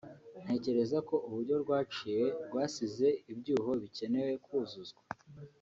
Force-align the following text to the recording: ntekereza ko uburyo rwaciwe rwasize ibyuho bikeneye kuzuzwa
ntekereza 0.43 0.97
ko 1.07 1.15
uburyo 1.27 1.55
rwaciwe 1.63 2.23
rwasize 2.45 3.07
ibyuho 3.31 3.71
bikeneye 3.81 4.33
kuzuzwa 4.45 5.01